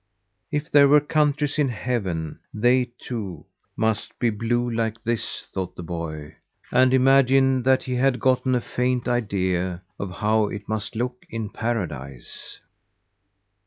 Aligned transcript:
If 0.51 0.71
there 0.71 0.87
were 0.87 0.99
countries 0.99 1.59
in 1.59 1.69
heaven, 1.69 2.39
they, 2.51 2.89
too, 2.97 3.45
must 3.77 4.17
be 4.17 4.31
blue 4.31 4.67
like 4.67 5.03
this, 5.03 5.45
thought 5.53 5.75
the 5.75 5.83
boy, 5.83 6.37
and 6.71 6.91
imagined 6.91 7.65
that 7.65 7.83
he 7.83 7.93
had 7.93 8.19
gotten 8.19 8.55
a 8.55 8.61
faint 8.61 9.07
idea 9.07 9.83
of 9.99 10.09
how 10.09 10.47
it 10.47 10.67
must 10.67 10.95
look 10.95 11.23
in 11.29 11.51
Paradise. 11.51 12.59